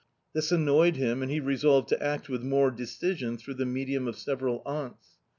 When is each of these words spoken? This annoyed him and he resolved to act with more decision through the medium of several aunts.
This 0.33 0.51
annoyed 0.51 0.95
him 0.95 1.21
and 1.21 1.29
he 1.29 1.39
resolved 1.39 1.87
to 1.89 2.03
act 2.03 2.27
with 2.27 2.41
more 2.41 2.71
decision 2.71 3.37
through 3.37 3.53
the 3.53 3.67
medium 3.67 4.07
of 4.07 4.17
several 4.17 4.63
aunts. 4.65 5.19